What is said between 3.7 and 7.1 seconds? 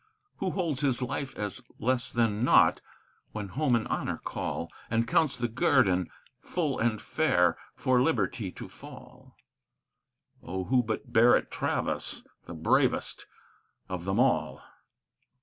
and honor call, And counts the guerdon full and